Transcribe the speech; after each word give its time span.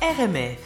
RMF. 0.00 0.58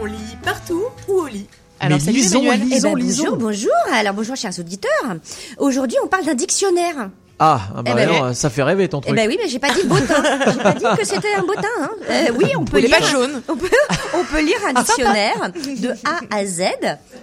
On 0.00 0.04
lit 0.04 0.36
partout 0.42 0.84
ou 1.08 1.12
au 1.12 1.26
lit 1.26 1.46
Alors, 1.80 1.98
Mais 1.98 2.04
salut 2.04 2.18
lisons, 2.18 2.42
Emmanuel. 2.42 2.68
lisons. 2.68 2.88
Eh 2.88 2.94
ben, 2.94 3.06
bonjour, 3.06 3.36
bonjour. 3.36 3.72
Alors 3.92 4.14
bonjour 4.14 4.36
chers 4.36 4.58
auditeurs. 4.58 5.16
Aujourd'hui 5.58 5.96
on 6.04 6.06
parle 6.08 6.24
d'un 6.26 6.34
dictionnaire. 6.34 7.10
Ah, 7.42 7.60
ah 7.74 7.82
bah 7.82 7.90
Eh 7.92 7.94
ben, 7.94 8.08
non, 8.08 8.34
ça 8.34 8.50
fait 8.50 8.62
rêver 8.62 8.88
ton 8.88 8.98
Eh 9.00 9.06
truc. 9.06 9.16
ben 9.16 9.26
oui, 9.28 9.38
mais 9.42 9.48
j'ai 9.48 9.58
pas 9.58 9.70
dit 9.72 9.82
bottin. 9.84 10.22
J'ai 10.52 10.58
pas 10.62 10.72
dit 10.74 10.84
que 11.00 11.06
c'était 11.06 11.32
un 11.34 11.42
bottin. 11.42 11.62
Hein. 11.80 11.90
Euh, 12.10 12.26
oui, 12.36 12.52
on 12.56 12.64
peut 12.66 12.78
Les 12.80 12.88
lire. 12.88 12.98
pages 12.98 13.10
jaunes. 13.10 13.42
On 13.48 13.56
peut, 13.56 13.68
on 14.14 14.24
peut 14.24 14.40
lire 14.42 14.58
un 14.68 14.74
dictionnaire 14.74 15.50
de 15.54 15.88
A 16.04 16.36
à 16.36 16.44
Z, 16.44 16.62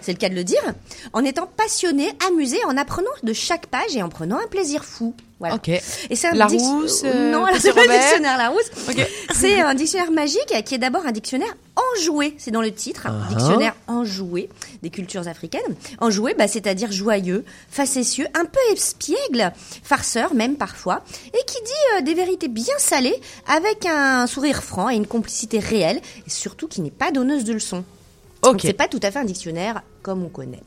c'est 0.01 0.13
le 0.13 0.17
cas 0.17 0.29
de 0.29 0.35
le 0.35 0.43
dire, 0.43 0.61
en 1.13 1.23
étant 1.23 1.47
passionné, 1.55 2.11
amusé, 2.27 2.57
en 2.65 2.75
apprenant 2.77 3.11
de 3.21 3.31
chaque 3.33 3.67
page 3.67 3.95
et 3.95 4.01
en 4.01 4.09
prenant 4.09 4.37
un 4.37 4.47
plaisir 4.47 4.83
fou. 4.83 5.13
Voilà. 5.39 5.53
Ok. 5.55 5.69
Et 5.69 5.81
c'est 6.15 6.27
un 6.29 6.31
dic- 6.31 6.59
Larousse, 6.59 7.03
euh, 7.05 7.31
non, 7.31 7.45
c'est 7.59 7.71
pas 7.73 7.81
un 7.81 7.97
dictionnaire 7.99 8.37
Larousse. 8.39 8.71
Ok. 8.89 9.07
C'est 9.35 9.61
un 9.61 9.75
dictionnaire 9.75 10.11
magique 10.11 10.63
qui 10.65 10.73
est 10.73 10.79
d'abord 10.79 11.05
un 11.05 11.11
dictionnaire 11.11 11.53
enjoué. 11.97 12.35
C'est 12.37 12.51
dans 12.51 12.61
le 12.61 12.71
titre, 12.73 13.07
Ah. 13.07 13.27
dictionnaire 13.29 13.75
enjoué 13.87 14.49
des 14.83 14.89
cultures 14.89 15.27
africaines. 15.27 15.61
Enjoué, 15.99 16.33
bah, 16.37 16.47
c'est-à-dire 16.47 16.91
joyeux, 16.91 17.43
facétieux, 17.69 18.27
un 18.33 18.45
peu 18.45 18.59
espiègle, 18.73 19.51
farceur 19.83 20.33
même 20.33 20.55
parfois, 20.55 21.03
et 21.27 21.43
qui 21.45 21.57
dit 21.63 21.97
euh, 21.97 22.01
des 22.01 22.13
vérités 22.13 22.47
bien 22.47 22.73
salées 22.77 23.19
avec 23.47 23.85
un 23.85 24.27
sourire 24.27 24.63
franc 24.63 24.89
et 24.89 24.95
une 24.95 25.07
complicité 25.07 25.59
réelle, 25.59 26.01
et 26.25 26.29
surtout 26.29 26.67
qui 26.67 26.81
n'est 26.81 26.91
pas 26.91 27.11
donneuse 27.11 27.43
de 27.43 27.53
leçons. 27.53 27.83
Donc 28.43 28.55
Ok. 28.55 28.61
c'est 28.63 28.73
pas 28.73 28.87
tout 28.87 28.99
à 29.03 29.11
fait 29.11 29.19
un 29.19 29.25
dictionnaire 29.25 29.81
comme 30.03 30.23
on 30.23 30.29
connaît. 30.29 30.61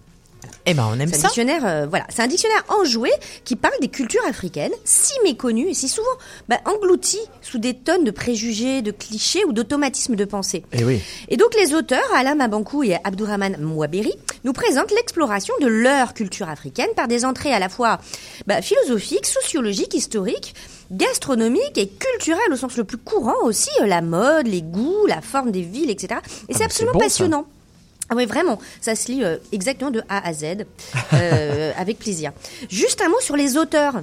Eh 0.70 0.74
ben, 0.74 0.88
on 0.88 1.00
aime 1.00 1.08
C'est 1.08 1.16
un 1.16 1.20
ça. 1.22 1.26
dictionnaire, 1.26 1.66
euh, 1.66 1.86
voilà, 1.88 2.06
c'est 2.10 2.22
un 2.22 2.28
dictionnaire 2.28 2.64
enjoué 2.68 3.10
qui 3.44 3.56
parle 3.56 3.74
des 3.80 3.88
cultures 3.88 4.24
africaines, 4.24 4.70
si 4.84 5.12
méconnues 5.24 5.68
et 5.68 5.74
si 5.74 5.88
souvent 5.88 6.06
bah, 6.48 6.58
englouties 6.64 7.18
sous 7.42 7.58
des 7.58 7.74
tonnes 7.74 8.04
de 8.04 8.12
préjugés, 8.12 8.80
de 8.80 8.92
clichés 8.92 9.44
ou 9.46 9.52
d'automatismes 9.52 10.14
de 10.14 10.24
pensée. 10.24 10.64
Eh 10.72 10.84
oui. 10.84 11.00
Et 11.28 11.36
donc 11.36 11.48
les 11.60 11.74
auteurs, 11.74 12.08
Alain 12.14 12.36
Mabankou 12.36 12.84
et 12.84 12.94
Abdourahman 13.02 13.56
Mouaberi, 13.60 14.14
nous 14.44 14.52
présentent 14.52 14.92
l'exploration 14.92 15.54
de 15.60 15.66
leur 15.66 16.14
culture 16.14 16.48
africaine 16.48 16.88
par 16.94 17.08
des 17.08 17.24
entrées 17.24 17.52
à 17.52 17.58
la 17.58 17.68
fois 17.68 17.98
bah, 18.46 18.62
philosophiques, 18.62 19.26
sociologiques, 19.26 19.94
historiques, 19.94 20.54
gastronomiques 20.92 21.78
et 21.78 21.88
culturelles 21.88 22.52
au 22.52 22.56
sens 22.56 22.76
le 22.76 22.84
plus 22.84 22.98
courant 22.98 23.34
aussi, 23.42 23.70
euh, 23.80 23.86
la 23.86 24.02
mode, 24.02 24.46
les 24.46 24.62
goûts, 24.62 25.06
la 25.08 25.20
forme 25.20 25.50
des 25.50 25.62
villes, 25.62 25.90
etc. 25.90 26.20
Et 26.48 26.52
Ah, 26.52 26.56
c'est 26.56 26.64
absolument 26.64 26.92
bon, 26.92 27.00
ça. 27.00 27.06
Ah 28.10 28.14
oui, 28.16 28.26
vraiment, 28.26 28.58
ça 28.80 28.94
se 28.94 29.10
lit 29.12 29.22
euh, 29.24 29.36
exactement 29.52 29.90
de 29.90 30.02
A 30.08 30.26
à 30.26 30.32
Z, 30.32 30.66
euh, 31.14 31.72
avec 31.78 31.98
plaisir. 31.98 32.32
Juste 32.68 33.00
un 33.02 33.08
mot 33.08 33.20
sur 33.20 33.36
les 33.36 33.56
auteurs, 33.56 34.02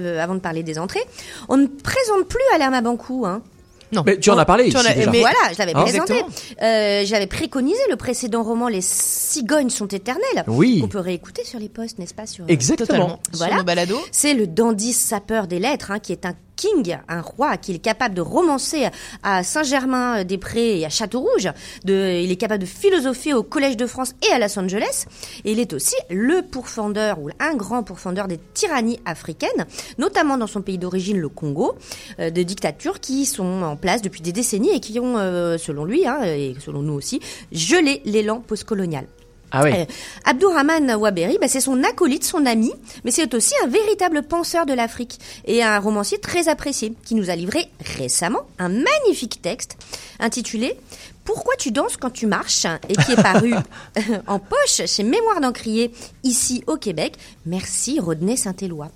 euh, 0.00 0.22
avant 0.22 0.34
de 0.34 0.40
parler 0.40 0.62
des 0.62 0.78
entrées. 0.78 1.02
On 1.48 1.56
ne 1.56 1.66
présente 1.66 2.26
plus 2.28 2.40
Alain 2.54 2.70
Mabankou, 2.70 3.26
hein. 3.26 3.42
Non. 3.90 4.02
Mais 4.04 4.18
tu 4.20 4.28
en 4.30 4.36
as 4.36 4.44
parlé 4.44 4.68
Tu 4.68 4.76
en 4.76 4.80
as- 4.80 4.92
déjà. 4.92 5.10
mais- 5.10 5.20
Voilà, 5.20 5.38
je 5.50 5.58
l'avais 5.58 5.74
Hein 5.74 5.82
présenté. 5.82 6.22
Euh, 6.62 7.04
J'avais 7.06 7.26
préconisé 7.26 7.80
le 7.88 7.96
précédent 7.96 8.42
roman 8.42 8.68
Les 8.68 8.82
cigognes 8.82 9.70
sont 9.70 9.86
éternelles. 9.86 10.44
Oui. 10.46 10.82
On 10.84 10.88
peut 10.88 10.98
réécouter 10.98 11.42
sur 11.42 11.58
les 11.58 11.70
posts, 11.70 11.98
n'est-ce 11.98 12.12
pas 12.12 12.26
sur... 12.26 12.44
Exactement. 12.48 13.18
Voilà. 13.32 13.52
Sur 13.54 13.58
nos 13.60 13.64
balados. 13.64 14.00
C'est 14.12 14.34
le 14.34 14.46
dandy 14.46 14.92
sapeur 14.92 15.46
des 15.46 15.58
lettres, 15.58 15.90
hein, 15.90 16.00
qui 16.00 16.12
est 16.12 16.26
un 16.26 16.34
king, 16.58 16.98
un 17.08 17.20
roi, 17.22 17.56
qui 17.56 17.72
est 17.72 17.78
capable 17.78 18.14
de 18.14 18.20
romancer 18.20 18.88
à 19.22 19.42
Saint-Germain-des-Prés 19.42 20.80
et 20.80 20.84
à 20.84 20.90
Château-Rouge. 20.90 21.48
De, 21.84 22.20
il 22.22 22.30
est 22.30 22.36
capable 22.36 22.60
de 22.60 22.66
philosopher 22.66 23.32
au 23.32 23.42
Collège 23.42 23.76
de 23.76 23.86
France 23.86 24.14
et 24.28 24.32
à 24.32 24.38
Los 24.38 24.58
Angeles. 24.58 25.06
Et 25.44 25.52
il 25.52 25.60
est 25.60 25.72
aussi 25.72 25.94
le 26.10 26.42
pourfendeur, 26.42 27.20
ou 27.20 27.30
un 27.38 27.54
grand 27.54 27.82
pourfendeur 27.82 28.26
des 28.26 28.38
tyrannies 28.54 28.98
africaines, 29.06 29.66
notamment 29.98 30.36
dans 30.36 30.48
son 30.48 30.60
pays 30.60 30.78
d'origine, 30.78 31.18
le 31.18 31.28
Congo, 31.28 31.76
euh, 32.18 32.30
de 32.30 32.42
dictatures 32.42 33.00
qui 33.00 33.24
sont 33.24 33.62
en 33.62 33.76
place 33.76 34.02
depuis 34.02 34.20
des 34.20 34.32
décennies 34.32 34.74
et 34.74 34.80
qui 34.80 34.98
ont, 34.98 35.16
euh, 35.16 35.58
selon 35.58 35.84
lui, 35.84 36.06
hein, 36.06 36.22
et 36.24 36.56
selon 36.58 36.82
nous 36.82 36.94
aussi, 36.94 37.20
gelé 37.52 38.02
l'élan 38.04 38.40
postcolonial. 38.40 39.06
Ah 39.50 39.62
oui. 39.64 39.70
Euh, 39.72 39.84
Abdourahman 40.24 40.94
Waberi, 40.96 41.38
bah, 41.40 41.48
c'est 41.48 41.60
son 41.60 41.82
acolyte, 41.82 42.24
son 42.24 42.44
ami, 42.44 42.72
mais 43.04 43.10
c'est 43.10 43.32
aussi 43.34 43.54
un 43.64 43.68
véritable 43.68 44.22
penseur 44.22 44.66
de 44.66 44.74
l'Afrique 44.74 45.18
et 45.46 45.62
un 45.62 45.78
romancier 45.78 46.18
très 46.18 46.48
apprécié 46.48 46.92
qui 47.04 47.14
nous 47.14 47.30
a 47.30 47.36
livré 47.36 47.66
récemment 47.96 48.42
un 48.58 48.68
magnifique 48.68 49.40
texte 49.40 49.76
intitulé 50.20 50.76
Pourquoi 51.24 51.54
tu 51.56 51.70
danses 51.70 51.96
quand 51.96 52.10
tu 52.10 52.26
marches? 52.26 52.66
et 52.88 52.94
qui 52.94 53.12
est 53.12 53.22
paru 53.22 53.54
en 54.26 54.38
poche 54.38 54.82
chez 54.86 55.02
Mémoire 55.02 55.40
d'Encrier 55.40 55.92
ici 56.24 56.62
au 56.66 56.76
Québec. 56.76 57.14
Merci 57.46 58.00
Rodney 58.00 58.36
Saint-Éloi, 58.36 58.90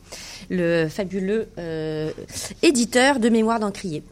le 0.50 0.88
fabuleux 0.88 1.48
euh, 1.58 2.10
éditeur 2.62 3.20
de 3.20 3.28
Mémoire 3.28 3.60
d'Encrier 3.60 4.02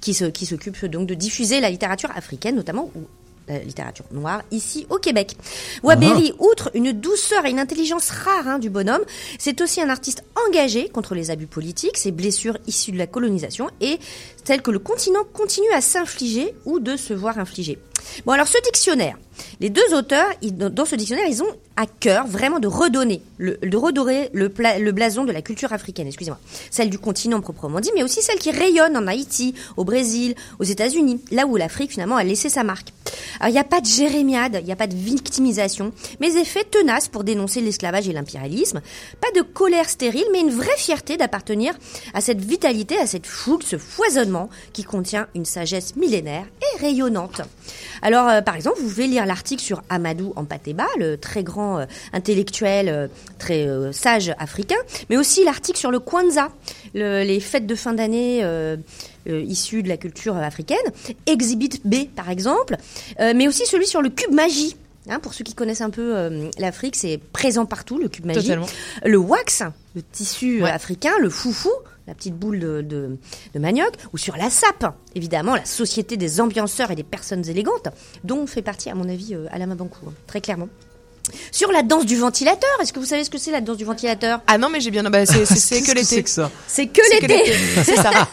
qui 0.00 0.14
s'occupe 0.14 0.84
donc 0.86 1.06
de 1.06 1.14
diffuser 1.14 1.60
la 1.60 1.68
littérature 1.68 2.10
africaine 2.16 2.56
notamment 2.56 2.90
ou 2.94 3.02
la 3.48 3.58
littérature 3.58 4.04
noire 4.12 4.42
ici 4.50 4.86
au 4.90 4.96
Québec. 4.98 5.36
Waberi, 5.82 6.32
outre 6.38 6.70
une 6.74 6.92
douceur 6.92 7.46
et 7.46 7.50
une 7.50 7.58
intelligence 7.58 8.10
rare 8.10 8.46
hein, 8.46 8.58
du 8.58 8.70
bonhomme, 8.70 9.02
c'est 9.38 9.60
aussi 9.60 9.80
un 9.80 9.88
artiste 9.88 10.22
engagé 10.48 10.88
contre 10.88 11.14
les 11.14 11.30
abus 11.30 11.46
politiques, 11.46 11.96
ces 11.98 12.12
blessures 12.12 12.58
issues 12.66 12.92
de 12.92 12.98
la 12.98 13.06
colonisation 13.06 13.68
et 13.80 13.98
celles 14.44 14.62
que 14.62 14.70
le 14.70 14.78
continent 14.78 15.24
continue 15.32 15.70
à 15.74 15.80
s'infliger 15.80 16.54
ou 16.64 16.78
de 16.80 16.96
se 16.96 17.12
voir 17.12 17.38
infliger. 17.38 17.78
Bon 18.24 18.32
alors 18.32 18.48
ce 18.48 18.56
dictionnaire, 18.64 19.18
les 19.60 19.68
deux 19.68 19.94
auteurs, 19.94 20.26
ils- 20.42 20.56
dans 20.56 20.70
dans 20.70 20.84
ce 20.86 20.96
dictionnaire, 20.96 21.26
ils 21.28 21.42
ont 21.42 21.54
à 21.76 21.86
cœur 21.86 22.26
vraiment 22.26 22.58
de 22.58 22.66
redonner, 22.68 23.20
le, 23.38 23.56
de 23.58 23.76
redorer 23.76 24.30
le, 24.32 24.48
pla- 24.48 24.78
le 24.78 24.92
blason 24.92 25.24
de 25.24 25.32
la 25.32 25.42
culture 25.42 25.72
africaine, 25.72 26.06
excusez-moi, 26.06 26.38
celle 26.70 26.88
du 26.90 26.98
continent 26.98 27.40
proprement 27.40 27.80
dit, 27.80 27.90
mais 27.94 28.02
aussi 28.02 28.22
celle 28.22 28.38
qui 28.38 28.50
rayonne 28.50 28.96
en 28.96 29.06
Haïti, 29.06 29.54
au 29.76 29.84
Brésil, 29.84 30.34
aux 30.58 30.64
États-Unis, 30.64 31.20
là 31.30 31.46
où 31.46 31.56
l'Afrique 31.56 31.92
finalement 31.92 32.16
a 32.16 32.24
laissé 32.24 32.48
sa 32.48 32.64
marque. 32.64 32.92
Alors 33.40 33.48
il 33.48 33.52
n'y 33.52 33.58
a 33.58 33.64
pas 33.64 33.80
de 33.80 33.86
jérémiade, 33.86 34.58
il 34.60 34.66
n'y 34.66 34.72
a 34.72 34.76
pas 34.76 34.86
de 34.86 34.94
victimisation, 34.94 35.92
mais 36.20 36.36
effets 36.36 36.64
tenaces 36.64 37.08
pour 37.08 37.24
dénoncer 37.24 37.60
l'esclavage 37.62 38.08
et 38.08 38.12
l'impérialisme, 38.12 38.82
pas 39.20 39.30
de 39.34 39.42
colère 39.42 39.88
stérile, 39.88 40.26
mais 40.32 40.40
une 40.40 40.50
vraie 40.50 40.76
fierté 40.76 41.16
d'appartenir 41.16 41.74
à 42.12 42.20
cette 42.20 42.40
vitalité, 42.40 42.98
à 42.98 43.06
cette 43.06 43.26
fougue, 43.26 43.62
ce 43.62 43.78
foisonnement 43.78 44.50
qui 44.72 44.84
contient 44.84 45.26
une 45.34 45.46
sagesse 45.46 45.96
millénaire 45.96 46.44
et 46.60 46.80
rayonnante. 46.80 47.40
Alors, 48.02 48.28
euh, 48.28 48.40
par 48.42 48.56
exemple, 48.56 48.78
vous 48.80 48.88
pouvez 48.88 49.06
lire 49.06 49.26
l'article 49.26 49.62
sur 49.62 49.82
Amadou 49.88 50.32
Ampateba, 50.36 50.86
le 50.98 51.16
très 51.16 51.42
grand 51.42 51.78
euh, 51.78 51.84
intellectuel, 52.12 52.88
euh, 52.88 53.08
très 53.38 53.68
sage 53.92 54.34
africain, 54.38 54.76
mais 55.08 55.16
aussi 55.16 55.44
l'article 55.44 55.78
sur 55.78 55.90
le 55.90 55.98
Kwanzaa, 55.98 56.50
le- 56.94 57.22
les 57.24 57.40
fêtes 57.40 57.66
de 57.66 57.74
fin 57.74 57.92
d'année 57.92 58.40
euh, 58.42 58.76
euh, 59.28 59.42
issues 59.42 59.82
de 59.82 59.88
la 59.88 59.96
culture 59.96 60.36
africaine, 60.36 60.78
Exhibit 61.26 61.80
B, 61.84 62.06
par 62.14 62.30
exemple, 62.30 62.76
euh, 63.20 63.32
mais 63.36 63.48
aussi 63.48 63.66
celui 63.66 63.86
sur 63.86 64.02
le 64.02 64.08
cube 64.10 64.32
magie. 64.32 64.76
Hein, 65.08 65.18
pour 65.18 65.32
ceux 65.34 65.44
qui 65.44 65.54
connaissent 65.54 65.80
un 65.80 65.90
peu 65.90 66.14
euh, 66.16 66.50
l'Afrique, 66.58 66.94
c'est 66.94 67.18
présent 67.18 67.64
partout, 67.64 67.98
le 67.98 68.08
cube 68.08 68.26
magie. 68.26 68.42
Totalement. 68.42 68.66
Le 69.04 69.16
wax, 69.16 69.62
le 69.96 70.02
tissu 70.02 70.62
Ouais. 70.62 70.70
africain, 70.70 71.12
le 71.20 71.30
foufou, 71.30 71.70
la 72.06 72.14
petite 72.14 72.34
boule 72.34 72.58
de, 72.60 72.82
de, 72.82 73.16
de 73.54 73.58
manioc, 73.58 73.92
ou 74.12 74.18
sur 74.18 74.36
la 74.36 74.50
sape, 74.50 74.94
évidemment, 75.14 75.54
la 75.54 75.64
société 75.64 76.16
des 76.18 76.40
ambianceurs 76.40 76.90
et 76.90 76.96
des 76.96 77.02
personnes 77.02 77.48
élégantes, 77.48 77.88
dont 78.24 78.46
fait 78.46 78.62
partie, 78.62 78.90
à 78.90 78.94
mon 78.94 79.08
avis, 79.08 79.34
euh, 79.34 79.46
Alain 79.50 79.66
Mabankou, 79.66 80.06
hein, 80.08 80.12
très 80.26 80.40
clairement. 80.42 80.68
Sur 81.52 81.72
la 81.72 81.82
danse 81.82 82.06
du 82.06 82.16
ventilateur, 82.16 82.70
est-ce 82.82 82.92
que 82.92 82.98
vous 82.98 83.06
savez 83.06 83.24
ce 83.24 83.30
que 83.30 83.38
c'est 83.38 83.50
la 83.50 83.60
danse 83.60 83.76
du 83.76 83.84
ventilateur? 83.84 84.40
Ah 84.46 84.58
non, 84.58 84.68
mais 84.70 84.80
j'ai 84.80 84.90
bien. 84.90 85.02
Bah, 85.04 85.26
c'est 85.26 85.44
c'est 85.46 85.82
que 85.82 85.92
l'été. 85.92 86.24
C'est 86.66 86.86
que 86.86 87.00
l'été 87.12 87.54
C'est 87.84 87.96
ça. 87.96 88.10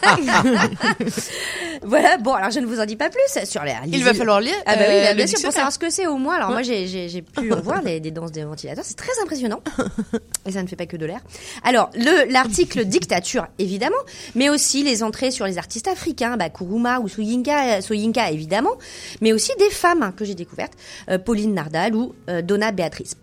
Voilà, 1.88 2.18
bon, 2.18 2.32
alors 2.32 2.50
je 2.50 2.60
ne 2.60 2.66
vous 2.66 2.80
en 2.80 2.84
dis 2.86 2.96
pas 2.96 3.10
plus 3.10 3.44
sur 3.46 3.62
les... 3.62 3.74
Il 3.86 4.04
va 4.04 4.14
falloir 4.14 4.40
lire. 4.40 4.54
Ah 4.66 4.76
bah 4.76 4.82
oui, 4.88 4.94
euh, 4.94 5.04
bah, 5.04 5.14
bien 5.14 5.26
sûr, 5.26 5.40
pour 5.40 5.52
savoir 5.52 5.72
ce 5.72 5.78
que 5.78 5.90
c'est 5.90 6.06
au 6.06 6.16
moins. 6.16 6.36
Alors 6.36 6.50
moi, 6.50 6.62
j'ai- 6.62 7.22
pu 7.22 7.52
en 7.52 7.60
voir 7.60 7.82
des 7.82 8.00
danses 8.10 8.32
des 8.32 8.44
ventilateurs, 8.44 8.84
c'est 8.84 8.96
très 8.96 9.12
impressionnant. 9.22 9.60
Et 10.46 10.52
ça 10.52 10.62
ne 10.62 10.68
fait 10.68 10.76
pas 10.76 10.86
que 10.86 10.96
de 10.96 11.06
l'air. 11.06 11.20
Alors, 11.62 11.90
le 11.94 12.30
l'article 12.30 12.84
dictature, 12.84 13.46
évidemment, 13.58 13.96
mais 14.34 14.48
aussi 14.48 14.82
les 14.82 15.02
entrées 15.02 15.30
sur 15.30 15.46
les 15.46 15.58
artistes 15.58 15.88
africains, 15.88 16.36
bah, 16.36 16.48
Kuruma 16.50 17.00
ou 17.00 17.08
Soyinka, 17.08 17.80
Soyinka, 17.82 18.30
évidemment, 18.30 18.76
mais 19.20 19.32
aussi 19.32 19.52
des 19.58 19.70
femmes 19.70 20.02
hein, 20.02 20.12
que 20.16 20.24
j'ai 20.24 20.34
découvertes, 20.34 20.72
euh, 21.10 21.18
Pauline 21.18 21.54
Nardal 21.54 21.94
ou 21.94 22.14
euh, 22.28 22.42
Donna 22.42 22.72
Béatrice. 22.72 23.16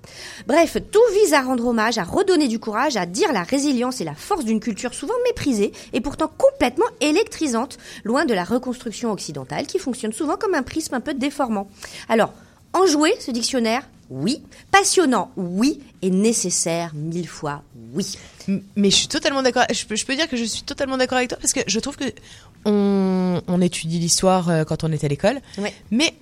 Bref, 0.47 0.77
tout 0.91 0.99
vise 1.21 1.33
à 1.33 1.41
rendre 1.41 1.65
hommage, 1.67 1.97
à 1.97 2.03
redonner 2.03 2.47
du 2.47 2.59
courage, 2.59 2.95
à 2.97 3.05
dire 3.05 3.33
la 3.33 3.43
résilience 3.43 4.01
et 4.01 4.03
la 4.03 4.15
force 4.15 4.45
d'une 4.45 4.59
culture 4.59 4.93
souvent 4.93 5.13
méprisée 5.25 5.71
et 5.93 6.01
pourtant 6.01 6.31
complètement 6.37 6.85
électrisante, 7.01 7.77
loin 8.03 8.25
de 8.25 8.33
la 8.33 8.43
reconstruction 8.45 9.11
occidentale 9.11 9.67
qui 9.67 9.79
fonctionne 9.79 10.13
souvent 10.13 10.37
comme 10.37 10.55
un 10.55 10.63
prisme 10.63 10.95
un 10.95 11.01
peu 11.01 11.13
déformant. 11.13 11.67
Alors, 12.09 12.31
enjoué 12.73 13.13
ce 13.19 13.31
dictionnaire 13.31 13.83
Oui. 14.09 14.41
Passionnant 14.71 15.31
Oui. 15.35 15.81
Et 16.01 16.09
nécessaire 16.09 16.91
mille 16.93 17.27
fois 17.27 17.63
Oui. 17.93 18.17
Mais 18.75 18.91
je 18.91 18.95
suis 18.95 19.07
totalement 19.07 19.41
d'accord. 19.41 19.63
Je 19.73 19.85
peux, 19.85 19.95
je 19.95 20.05
peux 20.05 20.15
dire 20.15 20.29
que 20.29 20.37
je 20.37 20.43
suis 20.43 20.61
totalement 20.63 20.97
d'accord 20.97 21.17
avec 21.17 21.29
toi 21.29 21.37
parce 21.41 21.53
que 21.53 21.61
je 21.65 21.79
trouve 21.79 21.97
que 21.97 22.05
on, 22.65 23.41
on 23.47 23.61
étudie 23.61 23.99
l'histoire 23.99 24.49
euh, 24.49 24.63
quand 24.63 24.83
on 24.83 24.91
est 24.91 25.03
à 25.03 25.07
l'école, 25.07 25.39
Ouais. 25.57 25.73
mais 25.91 26.13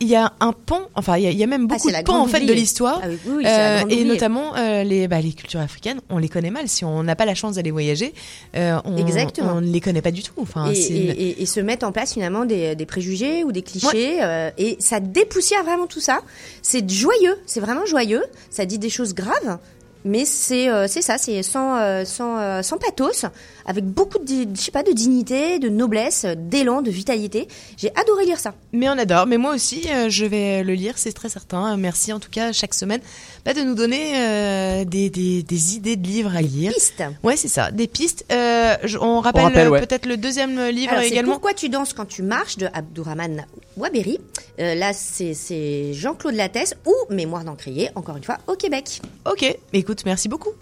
il 0.00 0.08
y 0.08 0.16
a 0.16 0.32
un 0.40 0.52
pan, 0.52 0.80
enfin, 0.96 1.16
il 1.16 1.22
y 1.24 1.26
a, 1.26 1.30
il 1.30 1.38
y 1.38 1.42
a 1.44 1.46
même 1.46 1.66
Ah, 1.70 1.74
beaucoup 1.74 1.90
de 1.90 2.02
pans 2.04 2.20
en 2.20 2.26
fait 2.26 2.40
de 2.40 2.52
l'histoire. 2.52 3.00
Ah 3.02 3.06
oui, 3.08 3.18
oui, 3.38 3.44
Euh, 3.46 3.78
et 3.80 3.84
oubliée. 3.84 4.04
notamment 4.04 4.54
euh, 4.56 4.82
les, 4.82 5.08
bah, 5.08 5.20
les 5.20 5.32
cultures 5.32 5.60
africaines, 5.60 6.00
on 6.10 6.18
les 6.18 6.28
connaît 6.28 6.50
mal. 6.50 6.68
Si 6.68 6.84
on 6.84 7.02
n'a 7.04 7.14
pas 7.16 7.24
la 7.24 7.34
chance 7.34 7.54
d'aller 7.54 7.70
voyager, 7.70 8.12
euh, 8.56 8.78
on, 8.84 8.96
Exactement. 8.96 9.52
on 9.54 9.60
ne 9.60 9.72
les 9.72 9.80
connaît 9.80 10.02
pas 10.02 10.10
du 10.10 10.22
tout. 10.22 10.32
Enfin, 10.38 10.70
et, 10.70 10.74
c'est 10.74 10.92
et- 10.92 11.04
une- 11.04 11.10
et- 11.20 11.42
et 11.42 11.46
se 11.46 11.60
mettent 11.60 11.84
en 11.84 11.92
place 11.92 12.12
finalement 12.12 12.44
des, 12.44 12.74
des 12.74 12.86
préjugés 12.86 13.44
ou 13.44 13.52
des 13.52 13.62
clichés 13.62 14.18
euh, 14.22 14.50
et 14.58 14.76
ça 14.80 15.00
dépoussière 15.00 15.62
vraiment 15.64 15.86
tout 15.86 16.00
ça. 16.00 16.20
C'est 16.60 16.88
joyeux, 16.90 17.38
c'est 17.46 17.60
vraiment 17.60 17.86
joyeux. 17.86 18.24
Ça 18.50 18.66
dit 18.66 18.78
des 18.78 18.90
choses 18.90 19.14
graves, 19.14 19.58
mais 20.04 20.24
c'est 20.24 20.68
euh, 20.68 20.86
c'est 20.86 21.02
ça, 21.02 21.18
c'est 21.18 21.42
sans 21.42 21.76
euh, 21.76 22.04
sans 22.04 22.38
euh, 22.38 22.62
sans 22.62 22.78
pathos, 22.78 23.24
avec 23.66 23.84
beaucoup 23.84 24.18
de 24.18 24.46
je 24.54 24.60
sais 24.60 24.70
pas 24.70 24.82
de 24.82 24.92
dignité, 24.92 25.58
de 25.58 25.68
noblesse, 25.68 26.26
d'élan, 26.36 26.82
de 26.82 26.90
vitalité. 26.90 27.48
J'ai 27.76 27.90
adoré 27.96 28.26
lire 28.26 28.38
ça. 28.38 28.54
Mais 28.72 28.88
on 28.88 28.98
adore. 28.98 29.26
Mais 29.26 29.38
moi 29.38 29.54
aussi, 29.54 29.82
euh, 29.90 30.08
je 30.08 30.24
vais 30.26 30.62
le 30.62 30.74
lire, 30.74 30.94
c'est 30.96 31.12
très 31.12 31.28
certain. 31.28 31.76
Merci 31.76 32.12
en 32.12 32.20
tout 32.20 32.30
cas 32.30 32.52
chaque 32.52 32.74
semaine 32.74 33.00
bah, 33.44 33.54
de 33.54 33.62
nous 33.62 33.74
donner 33.74 34.12
euh, 34.16 34.84
des, 34.84 35.10
des, 35.10 35.42
des 35.42 35.76
idées 35.76 35.96
de 35.96 36.06
livres 36.06 36.36
à 36.36 36.42
lire. 36.42 36.72
Piste. 36.72 37.02
Ouais, 37.22 37.36
c'est 37.36 37.48
ça, 37.48 37.70
des 37.70 37.86
pistes. 37.86 38.24
Euh, 38.32 38.76
on 39.00 39.20
rappelle, 39.20 39.44
rappelle, 39.44 39.68
ouais. 39.70 39.80
peut-être 39.80 40.06
le 40.06 40.16
deuxième 40.16 40.60
livre 40.68 40.92
Alors, 40.92 41.04
également. 41.04 41.32
Pourquoi 41.32 41.54
tu 41.54 41.68
danses 41.68 41.92
quand 41.94 42.06
tu 42.06 42.22
marches 42.22 42.56
de 42.58 42.68
Abdourahman 42.72 43.46
Waberi. 43.76 44.18
Euh, 44.60 44.74
là, 44.74 44.92
c'est 44.92 45.34
c'est 45.34 45.92
Jean-Claude 45.92 46.34
Lattès 46.34 46.74
ou 46.86 46.94
Mémoire 47.12 47.44
d'encrier, 47.44 47.90
encore 47.94 48.16
une 48.16 48.24
fois, 48.24 48.38
au 48.46 48.54
Québec. 48.54 49.00
Ok, 49.30 49.44
écoute, 49.72 50.04
merci 50.04 50.28
beaucoup. 50.28 50.52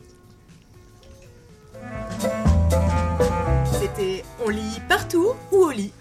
C'était 3.81 4.25
On 4.45 4.49
lit 4.49 4.81
partout 4.89 5.33
ou 5.51 5.57
au 5.57 5.71
lit? 5.71 5.93